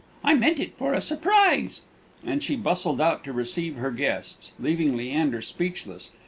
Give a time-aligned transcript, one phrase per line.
[0.23, 1.81] I meant it for a surprise."
[2.25, 6.09] And she bustled out to receive her guests, leaving Leander speechless.